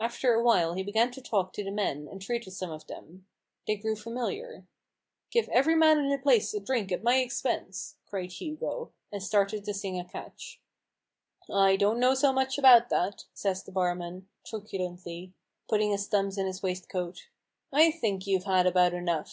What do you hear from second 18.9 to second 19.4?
enough.